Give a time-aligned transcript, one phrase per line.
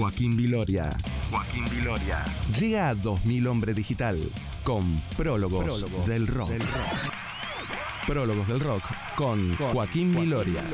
[0.00, 0.96] Joaquín Viloria.
[1.30, 2.24] Joaquín Viloria.
[2.58, 4.18] Llega a 2000 Hombre Digital
[4.64, 6.48] con Prólogos, Prólogos del, rock.
[6.48, 8.06] del Rock.
[8.06, 8.84] Prólogos del Rock
[9.14, 10.64] con, Con Joaquín, Viloria.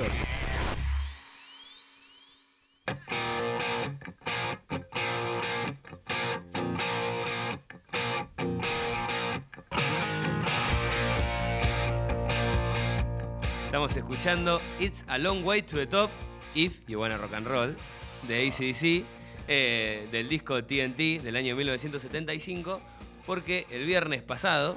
[13.65, 16.11] Estamos escuchando It's a Long Way to the Top,
[16.55, 17.77] If You Wanna Rock and Roll,
[18.23, 19.05] de ACDC,
[19.49, 22.81] eh, del disco TNT del año 1975,
[23.27, 24.77] porque el viernes pasado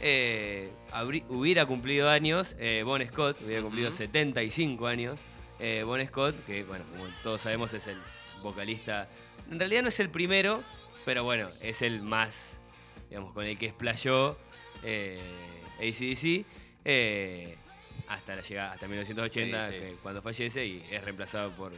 [0.00, 0.70] eh,
[1.28, 5.20] hubiera cumplido años eh, Bon Scott, hubiera cumplido 75 años.
[5.60, 7.98] eh, bon Scott, que bueno, como todos sabemos es el
[8.42, 9.08] vocalista,
[9.50, 10.62] en realidad no es el primero,
[11.04, 12.58] pero bueno, es el más,
[13.10, 14.38] digamos, con el que explayó
[14.84, 15.20] eh,
[15.80, 16.44] ACDC.
[18.08, 19.78] hasta la llegada, hasta 1980, Sí, sí.
[19.80, 21.72] que- cuando fallece y es reemplazado por,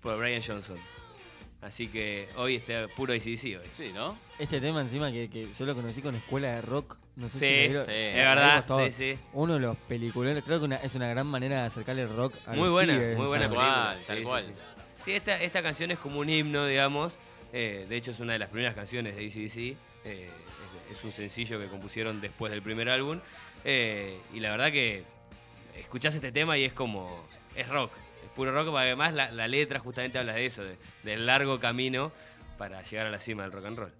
[0.00, 0.78] por Brian Johnson.
[1.62, 3.68] Así que hoy está puro ACDC hoy.
[3.76, 4.16] Sí, ¿no?
[4.38, 7.44] Este tema encima que, que yo lo conocí con Escuela de Rock, no sé Sí,
[7.46, 7.86] si lo vieron.
[7.86, 9.18] sí, es Me verdad, sí, sí.
[9.32, 12.34] Uno de los peliculeros, creo que una- es una gran manera de acercarle el rock
[12.46, 13.98] a Muy buena, pibes, muy buena película.
[14.06, 14.44] sí, cual.
[14.44, 14.52] sí.
[15.04, 17.18] Sí, esta, esta canción es como un himno, digamos.
[17.52, 19.76] eh, de hecho, es una de las primeras canciones de ACDC.
[20.04, 20.28] eh,
[20.90, 23.18] es, es un sencillo que compusieron después del primer álbum.
[23.64, 25.04] eh, y la verdad que
[25.76, 27.24] escuchás este tema y es como.
[27.56, 27.90] Es rock.
[28.36, 32.12] Puro rock, porque además la, la letra justamente habla de eso, de- del largo camino
[32.58, 33.92] para llegar a la cima del rock and roll.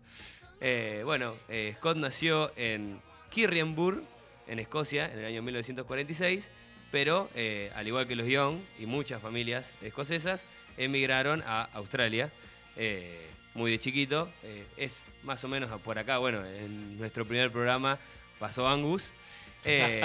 [0.60, 4.02] Eh, bueno, eh, Scott nació en Kirrienburg,
[4.46, 6.50] en Escocia, en el año 1946,
[6.92, 10.44] pero eh, al igual que los Young y muchas familias escocesas,
[10.78, 12.30] emigraron a Australia
[13.54, 14.28] muy de chiquito.
[14.76, 17.98] Es más o menos por acá, bueno, en nuestro primer programa
[18.38, 19.10] pasó Angus.
[19.64, 20.02] Eh,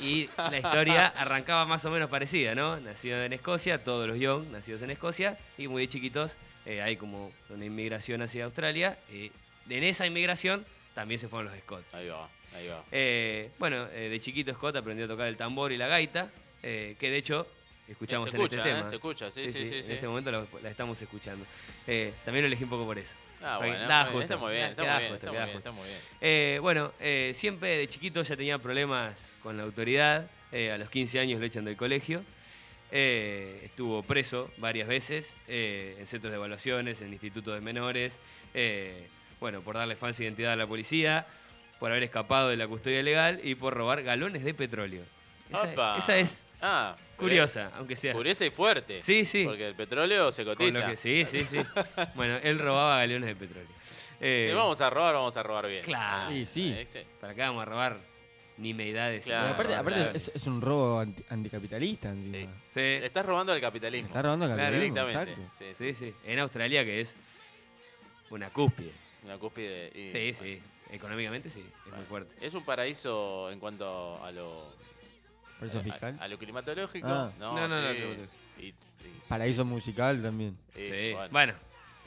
[0.00, 2.78] y la historia arrancaba más o menos parecida, ¿no?
[2.80, 6.96] Nacido en Escocia, todos los Young nacidos en Escocia, y muy de chiquitos eh, hay
[6.96, 8.98] como una inmigración hacia Australia.
[9.12, 9.30] y
[9.68, 11.84] en esa inmigración también se fueron los Scott.
[11.94, 12.82] Ahí va, ahí va.
[12.92, 16.30] Eh, bueno, eh, de chiquito Scott aprendió a tocar el tambor y la gaita,
[16.62, 17.46] que de hecho
[17.88, 18.84] escuchamos se en este tema.
[18.88, 19.74] Se escucha, sí, sí, sí.
[19.76, 19.92] En sí.
[19.92, 21.44] este momento lo- la estamos escuchando.
[22.24, 23.14] También lo elegí un poco por eso.
[23.46, 25.58] Ah, bueno, justo, está muy bien, está muy bien, justo, está queda muy bien, justo.
[25.58, 25.98] está muy bien.
[26.20, 30.28] Eh, bueno, eh, siempre de chiquito ya tenía problemas con la autoridad.
[30.52, 32.22] eh, a los 15 años lo echan del colegio.
[32.92, 38.18] Eh, estuvo preso varias veces eh, en centros de evaluaciones, en institutos de menores.
[38.54, 39.08] eh,
[39.40, 41.26] bueno, por darle falsa identidad a la policía,
[41.78, 45.02] por haber escapado de la custodia legal y por robar galones de petróleo.
[45.50, 48.12] Esa, esa es Ah, curiosa, aunque sea.
[48.12, 49.02] Curiosa y fuerte.
[49.02, 49.44] Sí, sí.
[49.44, 50.86] Porque el petróleo se Con lo cotiza.
[50.86, 51.58] que- sí, sí, sí.
[52.14, 53.68] bueno, él robaba galones de petróleo.
[54.20, 55.82] Eh, Si vamos a robar, vamos a robar bien.
[55.84, 56.30] Claro.
[56.30, 56.86] Sí, sí.
[56.88, 57.00] Sí.
[57.20, 57.96] ¿Para qué vamos a robar
[58.56, 59.24] nimeidades?
[59.24, 59.52] Claro.
[59.54, 60.16] Aparte, aparte claro.
[60.16, 62.38] es, es un robo anti- anticapitalista encima.
[62.38, 62.46] Sí.
[62.72, 64.08] Sí, Le estás robando al capitalismo.
[64.08, 65.42] Está robando Claro, capitalismo, directamente.
[65.42, 65.58] exacto.
[65.78, 65.94] Sí, sí.
[66.06, 66.14] sí.
[66.24, 67.14] En Australia, que es
[68.30, 68.92] una cúspide.
[69.24, 69.90] Una cúspide.
[69.94, 70.38] y- Sí, bueno.
[70.56, 70.62] sí.
[70.88, 72.32] Económicamente sí, es muy fuerte.
[72.46, 74.72] Es un paraíso en cuanto a lo.
[75.58, 76.16] Paraíso a- fiscal.
[76.20, 77.06] A, lo climatológico.
[77.08, 77.32] Ah.
[77.38, 77.98] No, No, no, no, sí.
[78.00, 78.74] no, Y- y-
[79.28, 80.56] Paraíso musical también.
[80.74, 81.12] y, Sí.
[81.12, 81.28] bueno.
[81.30, 81.54] Bueno,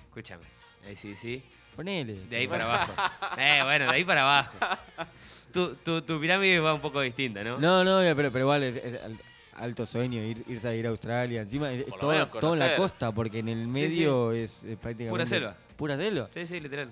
[0.08, 0.44] escúchame.
[0.86, 1.44] Ahí sí, sí.
[1.76, 2.14] Ponele.
[2.28, 2.94] De ahí para abajo.
[3.40, 4.54] Eh, bueno, de ahí para abajo.
[5.52, 7.58] Tu, tu, tu pirámide va un poco distinta, ¿no?
[7.58, 9.20] No, no, pero, pero igual es, es al-
[9.56, 11.42] alto sueño ir, irse a ir a Australia.
[11.42, 15.10] Encima es todo, en la costa, porque en el medio es, es prácticamente.
[15.10, 15.58] Pura selva.
[15.76, 16.30] Pura selva.
[16.34, 16.92] Sí, sí, literal.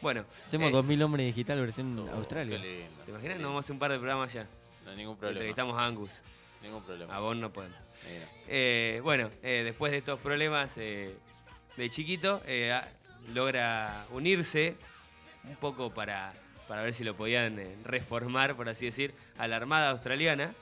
[0.00, 2.56] Bueno, Hacemos eh, 2000 hombres digital versión Oh, Australia.
[2.60, 3.36] qué lindo, ¿te qué imaginas?
[3.36, 3.42] lindo.
[3.42, 4.46] Nos vamos a hacer un par de programas ya.
[4.86, 5.40] No hay ningún problema.
[5.40, 6.10] Entrevistamos a Angus.
[6.62, 7.14] Ningún problema.
[7.14, 7.76] A vos no podemos.
[8.48, 11.14] Eh, bueno, eh, después de estos problemas eh,
[11.76, 12.40] de chiquito,
[13.34, 14.74] logra unirse
[15.44, 16.32] un poco para,
[16.68, 20.54] para ver si lo podían reformar, por así decir, a la Armada Australiana.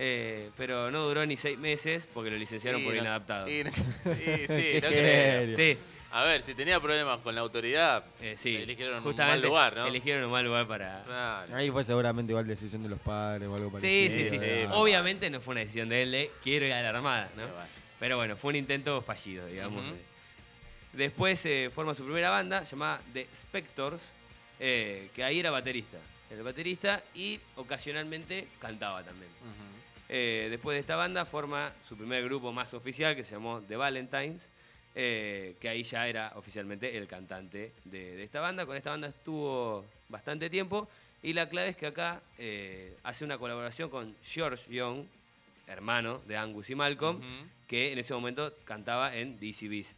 [0.00, 3.48] Eh, pero no duró ni seis meses porque lo licenciaron por no- inadaptado.
[3.48, 3.64] y
[4.04, 5.56] sí, sí, no creo.
[5.56, 5.76] Sí,
[6.10, 8.56] A ver, si tenía problemas con la autoridad, eh, sí.
[8.56, 9.86] eligieron un mal lugar, ¿no?
[9.86, 11.04] Eligieron un mal lugar para...
[11.04, 11.54] Claro.
[11.54, 14.12] Ahí fue seguramente igual decisión de los padres o algo parecido.
[14.12, 14.30] sí, sí.
[14.30, 14.68] sí, sí.
[14.72, 17.44] Obviamente no fue una decisión de él de quiero ir a la Armada, ¿no?
[17.98, 19.84] Pero bueno, fue un intento fallido, digamos.
[20.92, 24.02] Después eh, forma su primera banda llamada The Spectors,
[24.58, 25.98] eh, que ahí era baterista.
[26.30, 29.30] Era baterista y ocasionalmente cantaba también.
[30.08, 33.76] Eh, después de esta banda forma su primer grupo más oficial que se llamó The
[33.76, 34.40] Valentines,
[35.00, 38.66] eh, que ahí ya era oficialmente el cantante de, de esta banda.
[38.66, 40.88] Con esta banda estuvo bastante tiempo
[41.22, 45.04] y la clave es que acá eh, hace una colaboración con George Young,
[45.68, 47.20] hermano de Angus y Malcolm,
[47.68, 49.96] que en ese momento cantaba en DC Beast.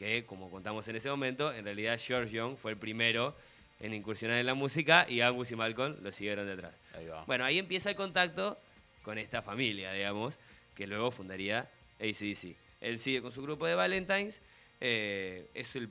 [0.00, 3.36] Que, como contamos en ese momento, en realidad George Young fue el primero
[3.78, 6.74] en incursionar en la música y Angus y Malcolm lo siguieron detrás.
[6.96, 7.22] Ahí va.
[7.26, 8.58] Bueno, ahí empieza el contacto
[9.04, 10.34] con esta familia, digamos,
[10.74, 11.68] que luego fundaría
[12.00, 12.63] ACDC.
[12.84, 14.40] Él sigue con su grupo de Valentines
[14.80, 15.88] Eh, es el-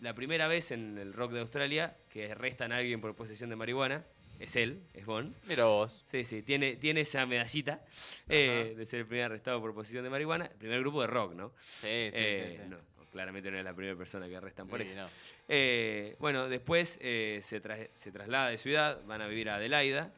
[0.00, 3.56] la primera vez en el rock de Australia que arrestan a alguien por posesión de
[3.56, 4.02] marihuana.
[4.40, 5.32] Es él, es Bon.
[5.46, 6.02] Mira vos.
[6.10, 7.80] Sí, sí, tiene, tiene esa medallita
[8.28, 10.46] eh, de ser el primer arrestado por posesión de marihuana.
[10.46, 11.50] El primer grupo de rock, ¿no?
[11.82, 12.62] Sí, sí, Eh, sí.
[12.64, 12.68] sí.
[12.70, 12.78] no,
[13.12, 14.96] claramente no es la primera persona que arrestan por eso.
[14.96, 15.08] no.
[15.48, 20.10] Eh, bueno, después eh, se, tra- se traslada de ciudad, van a vivir a Adelaida.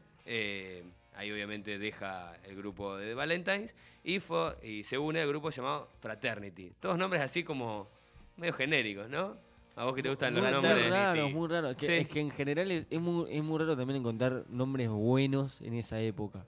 [1.15, 5.51] Ahí obviamente deja el grupo de The Valentines y, fue- y se une al grupo
[5.51, 6.73] llamado Fraternity.
[6.81, 7.89] Todos nombres así como
[8.37, 9.37] medio genéricos, ¿no?
[9.77, 10.77] A vos que te gustan los nombres.
[10.77, 11.71] muy raro, muy raro.
[11.71, 11.93] Es que, Sí.
[11.95, 15.75] es que en general es, es muy, es muy raro también encontrar nombres buenos en
[15.75, 16.45] esa época.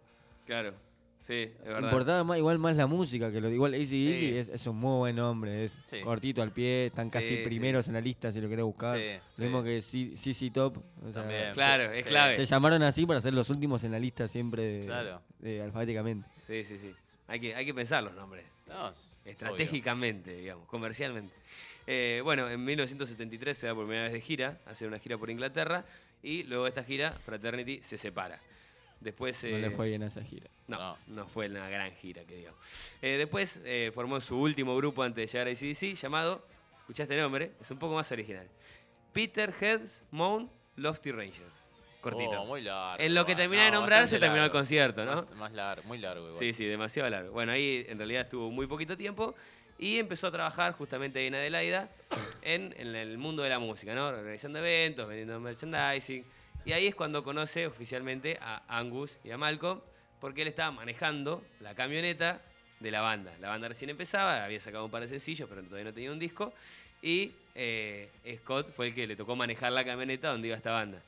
[0.47, 0.75] Claro,
[1.27, 1.83] sí, es verdad.
[1.83, 4.37] Importaba más, igual más la música que lo igual AC/DC Sí.
[4.37, 6.01] es, es un muy buen nombre, es Sí.
[6.01, 7.43] cortito al pie, están casi Sí, sí.
[7.45, 8.97] primeros en la lista si lo querés buscar.
[8.97, 9.05] Sí,
[9.39, 9.67] lo mismo sí.
[9.67, 10.77] que C- CC Top.
[11.03, 11.53] o sea, También.
[11.55, 12.37] Claro, es clave.
[12.37, 15.21] Se llamaron así para ser los últimos en la lista siempre de- Claro.
[15.41, 16.29] de- alfabéticamente.
[16.47, 16.95] Sí, sí, sí.
[17.29, 18.45] Hay que, hay que pensar los nombres.
[18.69, 21.35] No, es Estratégicamente, digamos, comercialmente.
[21.87, 25.31] Eh, bueno, en 1973 se va por primera vez de gira, hace una gira por
[25.31, 25.85] Inglaterra
[26.23, 28.41] y luego de esta gira Fraternity se separa.
[29.01, 30.49] Después No le eh, fue bien a esa gira.
[30.69, 30.99] no, No.
[31.09, 32.59] no fue una gran gira, que digamos.
[33.03, 36.47] Eh, después eh, formó su último grupo antes de llegar a ACDC, llamado,
[36.81, 38.49] escuchaste el nombre, es un poco más original.
[39.13, 41.67] Peter Heads Moon Lofty Rangers.
[42.01, 42.41] Cortito.
[42.43, 43.03] Oh, muy largo.
[43.03, 45.23] en lo que ah, termina de no, nombrar se terminó el concierto, ¿no?
[45.25, 46.39] Más, más largo, muy largo igual.
[46.39, 47.33] Sí, sí, demasiado largo.
[47.33, 49.35] Bueno, ahí en realidad estuvo muy poquito tiempo
[49.79, 51.91] y empezó a trabajar justamente ahí en Adelaida
[52.43, 54.07] en, en el mundo de la música, ¿no?
[54.09, 56.25] Organizando eventos, vendiendo merchandising.
[56.67, 59.81] Y ahí es cuando conoce oficialmente a Angus y a Malcolm,
[60.21, 62.41] porque él estaba manejando la camioneta
[62.81, 63.33] de la banda.
[63.41, 66.19] La banda recién empezaba, había sacado un par de sencillos, pero todavía no tenía un
[66.19, 66.53] disco.
[67.03, 68.11] Y eh,
[68.41, 70.99] Scott fue el que le tocó manejar la camioneta donde iba esta banda.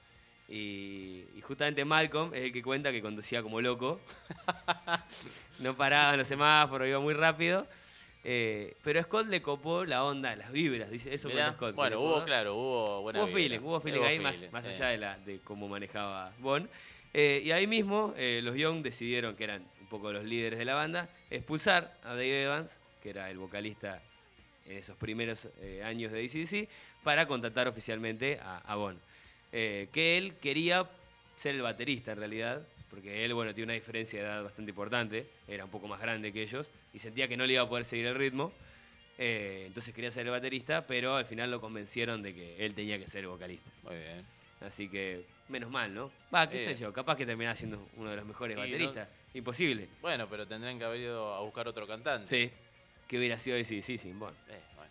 [0.48, 4.00] Y, y justamente Malcolm es el que cuenta que conducía como loco.
[5.58, 7.66] no paraba en los semáforos, iba muy rápido.
[8.24, 11.74] Eh, pero a Scott le copó la onda, las vibras, dice eso cuenta Scott.
[11.74, 14.88] bueno, hubo, claro, hubo buena Hubo feeling, hubo Sí, feeling ahí más, feeling, más allá
[14.88, 16.68] de, la, de cómo manejaba Bon.
[17.14, 20.64] Eh, y ahí mismo eh, los Young decidieron, que eran un poco los líderes de
[20.64, 24.02] la banda, expulsar a Dave Evans, que era el vocalista
[24.66, 25.48] en esos primeros
[25.84, 26.68] años de ACDC,
[27.02, 28.98] para contratar oficialmente a, a Bon.
[29.52, 30.86] Eh, que él quería
[31.36, 35.26] ser el baterista en realidad, porque él, bueno, tiene una diferencia de edad bastante importante,
[35.46, 37.84] era un poco más grande que ellos, y sentía que no le iba a poder
[37.84, 38.52] seguir el ritmo.
[39.18, 42.98] Eh, entonces quería ser el baterista, pero al final lo convencieron de que él tenía
[42.98, 43.68] que ser el vocalista.
[43.84, 44.24] Muy bien.
[44.60, 46.10] Así que, menos mal, ¿no?
[46.34, 46.64] Va, qué Eh.
[46.64, 49.08] sé yo, capaz que terminaba siendo uno de los mejores Y no- bateristas.
[49.34, 49.88] Imposible.
[50.00, 52.28] Bueno, pero tendrían que haber ido a buscar otro cantante.
[52.48, 52.52] Sí.
[53.06, 54.32] Que hubiera sido ACDC sin Bon.
[54.48, 54.90] Eh, bueno.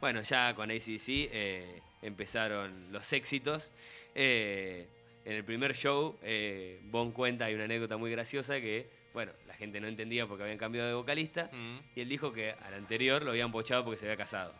[0.00, 3.70] Bueno, ya con ACDC eh, empezaron los éxitos.
[4.14, 4.86] Eh,
[5.28, 9.54] en el primer show, eh, Bon cuenta, hay una anécdota muy graciosa que, bueno, la
[9.54, 11.50] gente no entendía porque habían cambiado de vocalista.
[11.52, 11.78] Mm.
[11.96, 14.54] Y él dijo que al anterior lo habían pochado porque se había casado.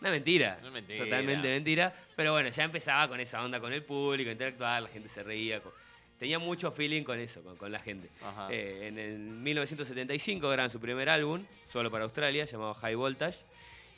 [0.00, 0.58] Una mentira.
[0.62, 1.04] Una mentira.
[1.04, 1.94] Totalmente mentira.
[2.16, 5.60] Pero bueno, ya empezaba con esa onda con el público, interactuar, la gente se reía.
[5.60, 5.72] con-
[6.18, 8.08] Tenía mucho feeling con eso, con, con la gente.
[8.50, 13.38] Eh, en el 1975 graban su primer álbum, solo para Australia, llamado High Voltage,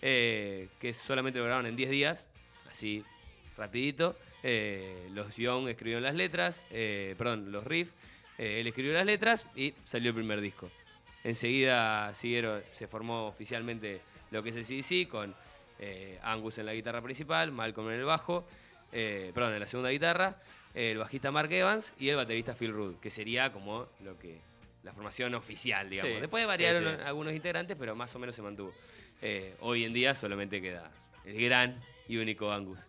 [0.02, 2.26] eh, que solamente lo grabaron en 10 días,
[2.70, 3.04] así
[3.56, 4.16] rapidito.
[4.42, 7.92] Eh, los Young escribieron las letras, eh, perdón, los riffs,
[8.38, 10.70] eh, él escribió las letras y salió el primer disco.
[11.24, 14.00] Enseguida siguieron, se formó oficialmente
[14.30, 15.34] lo que es el CDC con
[15.78, 18.46] eh, Angus en la guitarra principal, Malcolm en el bajo,
[18.90, 20.36] perdón, en la segunda guitarra,
[20.74, 24.40] el bajista Mark Evans y el baterista Phil Rudd, que sería como lo que
[24.84, 26.14] la formación oficial, digamos.
[26.14, 27.02] Sí, Después variaron sí.
[27.04, 28.72] algunos integrantes, pero más o menos se mantuvo.
[29.60, 30.90] Hoy en día solamente queda
[31.24, 32.80] el gran y único Angus.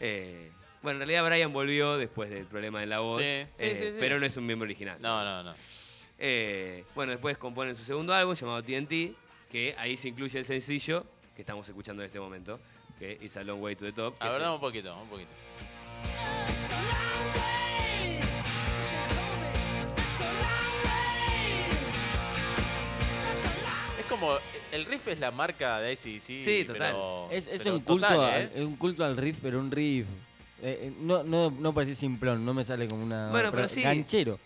[0.00, 0.50] Eh,
[0.84, 3.84] bueno, en realidad Brian volvió después del problema de la voz, Sí, sí, eh, sí,
[3.86, 3.96] sí.
[3.98, 4.98] pero no es un miembro original.
[5.00, 5.54] No, no, no.
[6.18, 9.16] Eh, bueno, después componen su segundo álbum llamado TNT,
[9.50, 12.60] que ahí se incluye el sencillo que estamos escuchando en este momento,
[12.98, 14.14] que es A Long Way to the Top.
[14.20, 15.30] A ver, dame un poquito, un poquito.
[23.98, 24.36] Es como.
[24.72, 26.42] El riff es la marca de ACDC.
[26.42, 26.78] Sí, total.
[26.92, 28.50] pero- Es, es pero un, culto total, al, ¿eh?
[28.56, 30.06] es un culto al riff, pero un riff.
[30.64, 33.30] Eh, eh, no, no, no parece simplón, no me sale como una.
[33.30, 33.82] Bueno, pero sí.
[33.82, 34.38] Ganchero.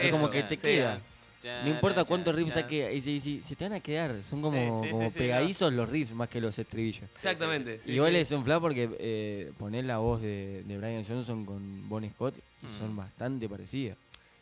[0.00, 0.98] Es como que te queda.
[1.42, 4.24] chan, No importa cuántos riffs saque ACDC, se te van a quedar.
[4.24, 7.04] Son como, Sí, sí, como sí, sí, pegadizos los riffs más que los estribillos.
[7.14, 7.80] Exactamente.
[7.84, 8.18] sí, Igual sí.
[8.18, 12.34] es un fla porque eh, poner la voz de, de Brian Johnson con Bon Scott
[12.62, 12.78] y Mm.
[12.78, 13.96] son bastante parecidas.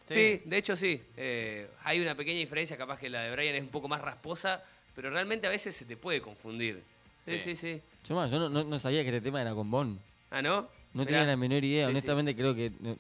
[0.08, 1.02] Sí, de hecho sí.
[1.16, 4.62] Eh, hay una pequeña diferencia, capaz que la de Brian es un poco más rasposa,
[4.94, 6.82] pero realmente a veces se te puede confundir.
[7.26, 7.74] Sí, sí, Sí.
[7.78, 7.82] sí.
[8.08, 9.98] Yo, más, yo no, no- no sabía que este tema era con Bon.
[10.30, 10.62] Ah, ¿no?
[10.62, 10.68] No
[11.02, 11.06] Mirá.
[11.06, 11.84] tenía la menor idea.
[11.86, 11.96] Sí, sí.
[11.96, 12.96] Honestamente creo que no,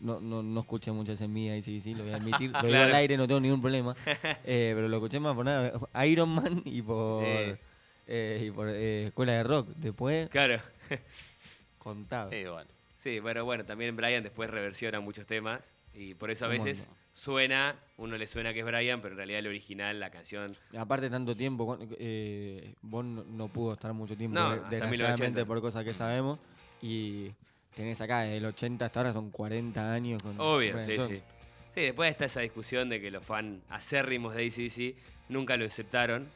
[0.00, 2.50] no, no, no escuché muchas en mí, sí, sí, lo voy a admitir.
[2.52, 2.84] Lo digo Claro.
[2.84, 3.94] al aire, no tengo ningún problema.
[4.46, 5.72] Eh, pero lo escuché más por nada.
[6.06, 7.58] Iron Man y por
[8.06, 9.68] eh, y por eh, escuela de rock.
[9.76, 10.60] Después, Claro.
[11.78, 12.30] contado.
[12.30, 12.70] Sí, bueno.
[12.98, 17.76] Sí, pero bueno, también Brian después reversiona muchos temas y por eso a veces suena,
[17.96, 21.36] uno le suena que es Brian, pero en realidad el original, la canción, Aparte tanto
[21.36, 25.46] tiempo, eh, Bon no, pudo estar mucho tiempo, No, de- hasta desgraciadamente 1980.
[25.46, 26.38] por cosas que sabemos.
[26.82, 27.30] Y
[27.74, 31.18] tenés acá, desde el 80 hasta ahora son 40 años con obvio, Brian sí, Jones.
[31.18, 31.24] sí.
[31.74, 34.94] Sí, después está esa discusión de que los fans acérrimos de ACDC
[35.28, 36.28] nunca lo aceptaron.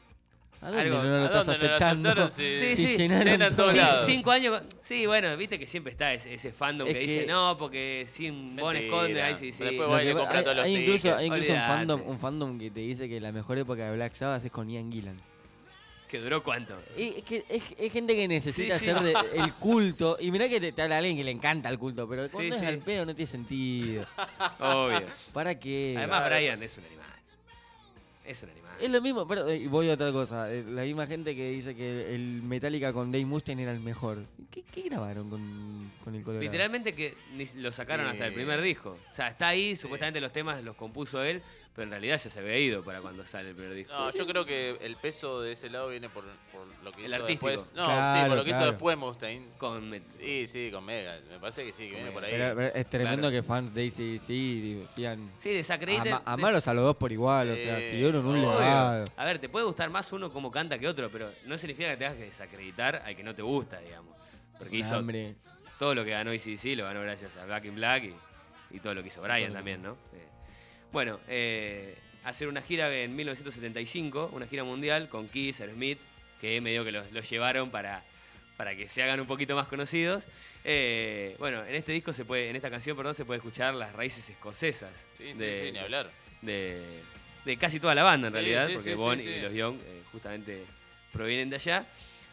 [0.61, 2.09] ¿A dónde Algo- no lo ¿a estás dónde no lo aceptando?
[2.09, 2.31] aceptaron?
[2.33, 3.57] Sí, Sí, sí, llenaron llenan todo.
[3.57, 4.01] todos Sí, lados.
[4.05, 4.59] cinco años.
[4.59, 8.03] con- Sí, bueno, viste que siempre está ese, ese fandom Es que, dice, no, porque
[8.07, 8.95] sin Bon Mentira.
[8.97, 9.63] Esconde, ahí sí, sí.
[9.63, 11.17] Después Lo va y que le pa- compra hay, todos los hay incluso, tickets.
[11.17, 11.73] hay incluso un, Olvídate.
[11.73, 14.69] fandom, un fandom que te dice que la mejor época de Black Sabbath es con
[14.69, 15.21] Ian Gillan.
[16.09, 16.73] ¿Que duró cuánto?
[16.97, 18.89] Y Es, que es, es gente que necesita Sí, sí.
[18.91, 20.17] hacer de- el culto.
[20.19, 22.59] Y mirá que te, te habla alguien que le encanta el culto, pero cuando es
[22.59, 22.65] sí.
[22.67, 24.05] al pedo no tiene sentido.
[24.59, 25.03] Obvio.
[25.31, 25.93] ¿Para qué?
[25.97, 26.25] Además.
[26.27, 27.05] Brian es un animal.
[28.29, 28.71] Es un animal.
[28.79, 30.53] Es lo mismo, pero eh, y voy a otra cosa.
[30.53, 34.25] eh, La misma gente que dice que el Metallica con Dave Mustaine era el mejor.
[34.51, 36.43] ¿Qué, qué grabaron con, con el Colorado?
[36.43, 38.35] Literalmente que ni lo sacaron hasta el Eh.
[38.35, 38.97] primer disco.
[39.11, 41.41] O sea, está ahí, supuestamente los temas los compuso él,
[41.75, 43.93] pero en realidad ya se había ido para cuando sale el primer disco.
[43.93, 47.11] No, yo creo que el peso de ese lado viene por, por lo que El
[47.11, 47.47] hizo artístico.
[47.47, 47.73] después.
[47.75, 48.63] No, sí, por lo que claro.
[48.65, 49.45] hizo después Mustaine.
[49.57, 51.19] Con Sí, sí, con Mega.
[51.29, 52.31] Me parece que sí, que viene por ahí.
[52.31, 53.31] Pero- pero es tremendo Claro.
[53.31, 56.13] que fans de ACDC sigan Sí, desacrediten.
[56.13, 57.51] ama- amaros a los dos por igual.
[57.51, 58.59] O sea, siguieron un obvio.
[58.59, 59.05] legado.
[59.15, 61.97] A ver, te puede gustar más uno como canta que otro, pero no significa que
[61.97, 64.15] tengas que desacreditar al que no te gusta, digamos.
[64.57, 65.35] Porque hizo Hambre.
[65.77, 68.93] todo lo que ganó ICC, lo ganó gracias a Black in Black y, y todo
[68.93, 69.93] lo que hizo Brian también, ¿no?
[70.13, 70.27] Eh,
[70.91, 75.99] bueno, eh, hacer una gira en 1975, una gira mundial con Kiss, Aerosmith,
[76.41, 78.03] que medio que los, los llevaron para,
[78.57, 80.25] para que se hagan un poquito más conocidos.
[80.63, 83.93] Eh, bueno, en este disco se puede, en esta canción, perdón, se puede escuchar las
[83.93, 86.09] raíces escocesas Sí, sí, de, sí, ni hablar.
[86.41, 86.81] de,
[87.45, 89.29] de casi toda la banda en Sí, realidad, sí, porque sí, Bon sí, sí.
[89.29, 90.63] y los Young eh, justamente
[91.13, 91.85] provienen de allá.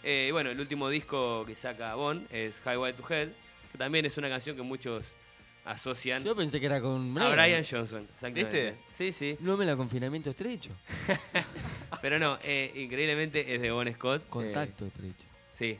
[0.03, 3.33] Eh, bueno, el último disco que saca Bon es Highway to Hell,
[3.73, 5.05] que también es una canción que muchos
[5.67, 8.07] asocian Yo pensé que era con a Brian Johnson.
[8.15, 8.71] exactamente.
[8.73, 8.77] ¿Viste?
[8.93, 9.37] Sí, sí.
[9.41, 10.71] No me la confinamiento estrecho.
[12.03, 14.23] Pero no, eh, increíblemente es de Bon Scott.
[14.23, 15.25] eh, Contacto estrecho.
[15.55, 15.79] sí.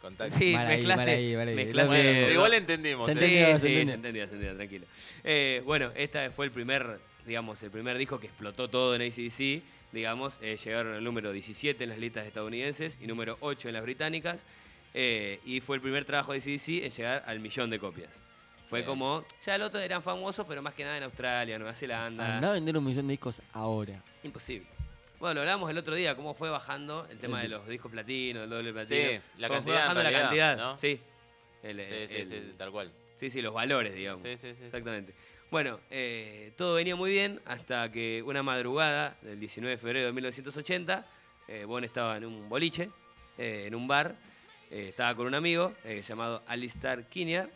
[0.00, 0.36] Contacto.
[0.38, 1.54] Sí, Mal ahí, mezclaste, mal ahí, mal ahí.
[1.54, 3.06] mezclaste- Bueno, Pero igual entendimos.
[3.06, 3.14] Se ¿eh?
[3.14, 3.86] entendió, Sí, se sí, entendió.
[3.86, 4.86] se entendía, se entendía, tranquilo.
[5.24, 9.62] Eh, bueno, este fue el primer, digamos, el primer disco que explotó todo en ACDC,
[9.92, 13.82] digamos, eh, llegaron al número 17 en las listas estadounidenses y número 8 en las
[13.82, 14.44] británicas,
[14.92, 18.10] eh, y fue el primer trabajo de ACDC en llegar al millón de copias.
[18.68, 22.36] Fue como, ya los otros eran famosos, pero más que nada en Australia, Nueva Zelanda.
[22.36, 24.00] Anda a vender un millón de discos ahora.
[24.22, 24.66] Imposible.
[25.20, 27.90] Bueno, lo hablamos el otro día, cómo fue bajando el tema El- de los discos
[27.92, 29.10] platino, el doble platino.
[29.10, 30.56] Sí, la Cómo fue cantidad, en bajando la cantidad.
[30.56, 30.78] ¿no?
[30.78, 31.00] Sí.
[31.62, 32.90] El- Sí, sí, el- sí, tal cual.
[33.16, 34.22] sí, sí, los valores, digamos.
[34.22, 34.64] Sí, sí, sí, sí.
[34.66, 35.14] Exactamente.
[35.50, 40.12] Bueno, eh, todo venía muy bien hasta que una madrugada del 19 de febrero de
[40.12, 41.06] 1980,
[41.48, 42.90] eh, Bon estaba en un boliche,
[43.38, 44.16] eh, en un bar,
[44.70, 47.48] eh, estaba con un amigo eh, llamado Alistair Kinnear,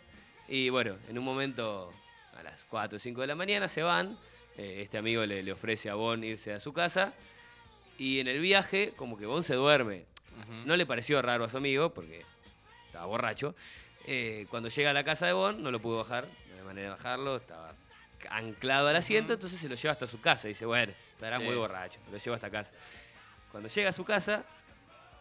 [0.49, 1.93] y bueno, en un momento,
[2.37, 4.19] a las 4 o 5 de la mañana, se van,
[4.57, 7.13] eh, este amigo le, le ofrece a Bon irse a su casa,
[7.99, 10.05] y en el viaje, como que Bon se duerme.
[10.65, 12.25] No le pareció raro a su amigo, porque
[12.87, 13.57] estaba borracho.
[14.07, 16.85] Eh, cuando llega a la casa de Bon, no lo pudo bajar, no había manera
[16.85, 17.75] de bajarlo, estaba
[18.31, 20.47] anclado al asiento, entonces se lo lleva hasta su casa.
[20.47, 21.45] Y dice, bueno, estará Sí.
[21.45, 22.73] muy borracho, lo lleva hasta casa.
[23.51, 24.45] Cuando llega a su casa,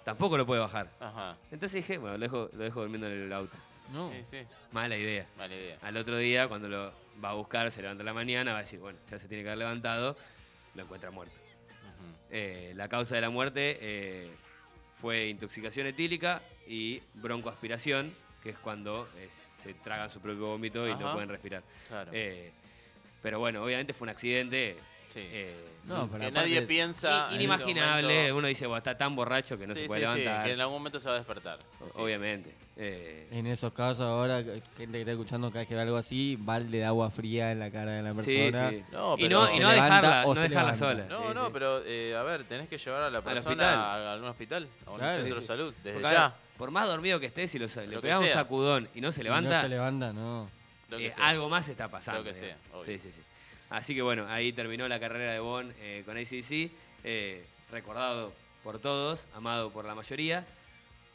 [0.05, 0.87] tampoco lo puede bajar.
[0.99, 1.35] Ajá.
[1.51, 3.57] Entonces dije, bueno, lo dejo, lo dejo durmiendo en el auto.
[3.93, 4.11] No.
[4.11, 4.37] Sí, sí.
[4.71, 5.25] Mala idea.
[5.37, 5.77] Mala idea.
[5.81, 8.61] Al otro día, cuando lo va a buscar, se levanta a la mañana, va a
[8.61, 10.17] decir, bueno, ya se tiene que haber levantado,
[10.75, 11.35] lo encuentra muerto.
[12.29, 14.29] Eh, la causa de la muerte eh,
[14.99, 18.13] fue intoxicación etílica y broncoaspiración,
[18.43, 21.63] que es cuando eh, se tragan su propio vómito y no pueden respirar.
[21.87, 22.11] Claro.
[23.23, 24.77] Pero bueno, obviamente fue un accidente
[25.13, 25.19] sí.
[25.23, 27.29] eh, No, pero que nadie piensa.
[27.31, 28.13] inimaginable.
[28.13, 30.45] momento- Uno dice, bueno, está tan borracho que no Sí, se puede sí, sí, levantar.
[30.45, 31.57] que en algún momento se va a despertar.
[31.79, 32.53] o- obviamente.
[32.79, 35.97] Eh, En esos casos ahora, que- gente que está escuchando cada vez que ve algo
[35.97, 38.69] así, balde de agua fría en la cara de la persona.
[38.69, 38.83] sí.
[38.91, 41.05] No, y pero- no, y Se no levanta dejarla, o no se dejarla sola.
[41.09, 41.49] No, Sí, no, sí.
[41.53, 44.97] pero eh, a ver, tenés que llevar a la persona a, algún hospital, a un
[44.97, 45.15] Claro.
[45.21, 46.35] centro Sí, de salud, desde Porque, ya.
[46.57, 49.23] por más dormido que estés, si lo, le pegas un sacudón y no se Y
[49.23, 50.49] levanta, No se levanta, no.
[50.91, 52.21] Eh, algo más está pasando.
[52.21, 52.55] Lo que sea.
[52.85, 53.21] Sí, sí, sí.
[53.69, 56.71] Así que bueno, ahí terminó la carrera de Bon eh, con ACC,
[57.03, 58.33] eh, recordado
[58.63, 60.45] por todos, amado por la mayoría,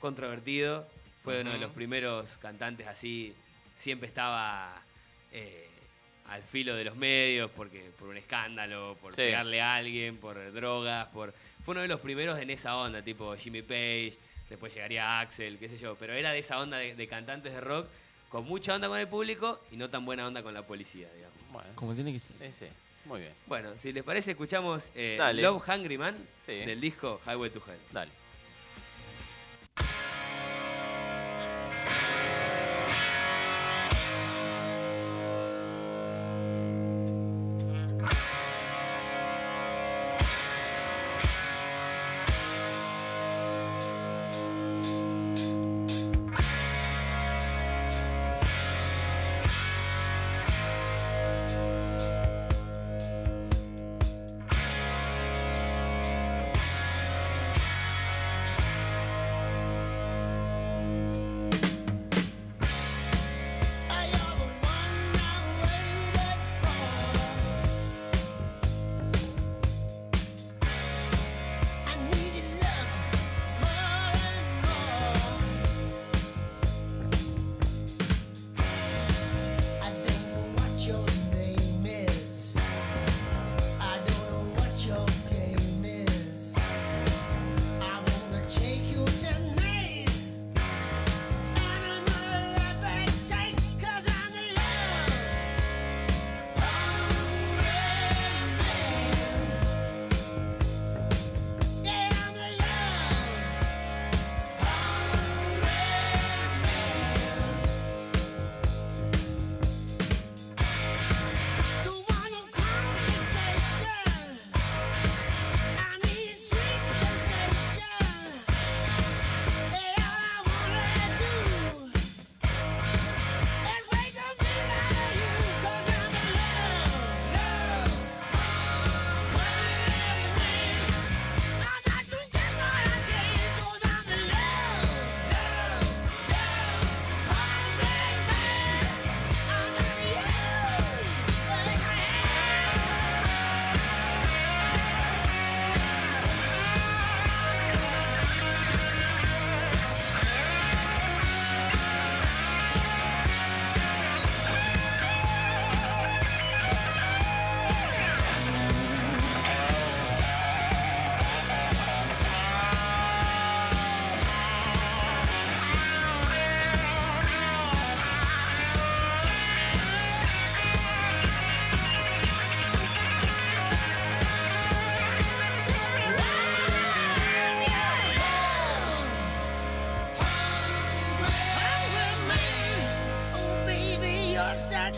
[0.00, 0.86] controvertido,
[1.24, 3.34] fue uno de los primeros cantantes así,
[3.78, 4.82] siempre estaba
[5.32, 5.68] eh,
[6.28, 9.22] al filo de los medios porque por un escándalo, por Sí.
[9.22, 11.32] pegarle a alguien, por drogas, por
[11.64, 14.14] fue uno de los primeros en esa onda, tipo Jimmy Page,
[14.50, 17.60] después llegaría Axel, qué sé yo, pero era de esa onda de, de cantantes de
[17.60, 17.86] rock
[18.28, 21.36] con mucha onda con el público y no tan buena onda con la policía, digamos.
[21.52, 22.36] Bueno, Como tiene que ser.
[22.38, 22.66] sí, sí.
[23.04, 23.32] Muy bien.
[23.46, 25.18] Bueno, si les parece, escuchamos eh.
[25.34, 26.16] Love Hungry Man
[26.46, 26.52] Sí.
[26.52, 27.78] del disco Highway to Hell.
[27.92, 28.10] Dale.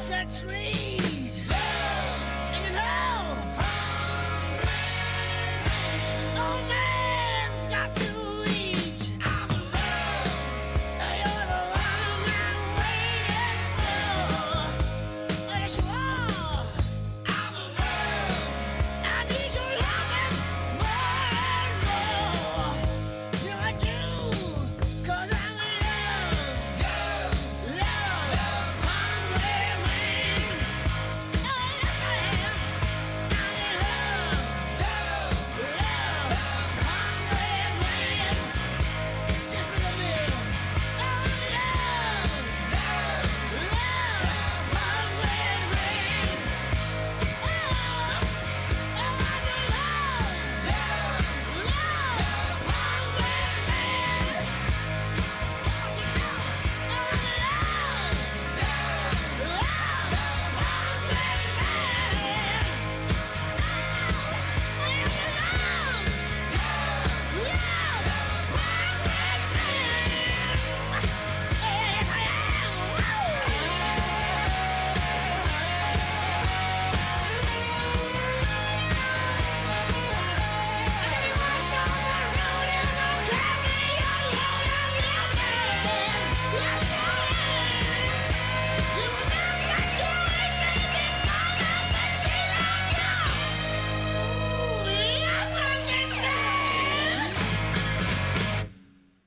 [0.09, 0.64] that's me